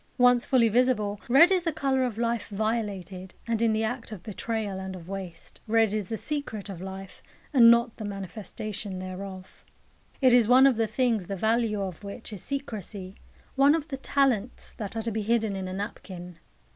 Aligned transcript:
Once 0.17 0.45
fully 0.47 0.67
visible, 0.67 1.21
red 1.29 1.51
is 1.51 1.61
the 1.61 1.71
colour 1.71 2.03
of 2.03 2.17
life 2.17 2.47
violated, 2.49 3.35
and 3.45 3.61
in 3.61 3.71
the 3.71 3.83
act 3.83 4.11
of 4.11 4.23
betrayal 4.23 4.79
and 4.79 4.95
of 4.95 5.07
waste. 5.07 5.61
Red 5.67 5.93
is 5.93 6.09
the 6.09 6.17
secret 6.17 6.69
of 6.69 6.81
life, 6.81 7.21
and 7.53 7.69
not 7.69 7.97
the 7.97 8.03
manifestation 8.03 8.97
thereof. 8.97 9.63
It 10.19 10.33
is 10.33 10.47
one 10.47 10.65
of 10.65 10.75
the 10.75 10.87
things 10.87 11.27
the 11.27 11.35
value 11.35 11.83
of 11.83 12.03
which 12.03 12.33
is 12.33 12.41
secrecy, 12.41 13.17
one 13.53 13.75
of 13.75 13.89
the 13.89 13.97
talents 13.97 14.73
that 14.77 14.95
are 14.97 15.03
to 15.03 15.11
be 15.11 15.21
hidden 15.21 15.55
in 15.55 15.67
a 15.67 15.73
napkin. 15.73 16.39